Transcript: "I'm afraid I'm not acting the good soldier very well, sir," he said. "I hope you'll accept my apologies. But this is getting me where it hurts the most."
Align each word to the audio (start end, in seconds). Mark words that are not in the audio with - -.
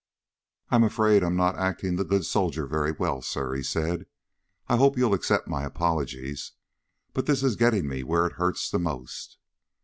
"I'm 0.71 0.83
afraid 0.83 1.23
I'm 1.23 1.35
not 1.35 1.59
acting 1.59 1.95
the 1.95 2.03
good 2.03 2.25
soldier 2.25 2.65
very 2.65 2.91
well, 2.91 3.21
sir," 3.21 3.53
he 3.53 3.61
said. 3.61 4.07
"I 4.67 4.77
hope 4.77 4.97
you'll 4.97 5.13
accept 5.13 5.47
my 5.47 5.63
apologies. 5.63 6.53
But 7.13 7.27
this 7.27 7.43
is 7.43 7.55
getting 7.55 7.87
me 7.87 8.01
where 8.01 8.25
it 8.25 8.33
hurts 8.33 8.71
the 8.71 8.79
most." 8.79 9.37